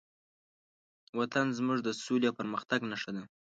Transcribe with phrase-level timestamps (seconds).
[1.19, 3.23] وطن زموږ د سولې او پرمختګ نښه ده.